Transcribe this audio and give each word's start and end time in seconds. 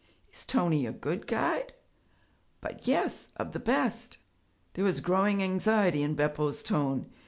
'Is 0.33 0.43
Tony 0.45 0.87
a 0.87 0.91
good 0.91 1.27
guide?' 1.27 1.73
'But 2.59 2.87
yes, 2.87 3.33
of 3.37 3.51
the 3.51 3.59
best!' 3.59 4.17
There 4.73 4.83
was 4.83 4.99
growing 4.99 5.43
anxiety 5.43 6.01
in 6.01 6.15
Beppo's 6.15 6.63
tone. 6.63 7.11